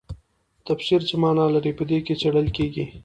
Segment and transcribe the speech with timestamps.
[0.67, 2.85] تفسیر څه مانا لري په دې کې څیړل کیږي.